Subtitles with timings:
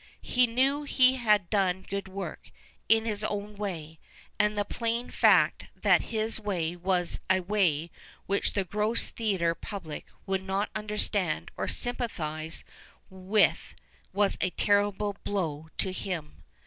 [0.35, 2.49] "He knew he had done good work,
[2.89, 3.99] in his own way,
[4.39, 7.91] and the plain fact that his way was a way
[8.27, 12.63] whieh the gross theatre public would not understand or sympathize
[13.11, 13.75] with
[14.11, 16.41] was a terrible blow to him.